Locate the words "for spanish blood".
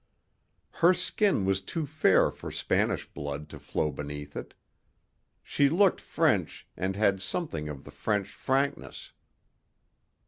2.31-3.49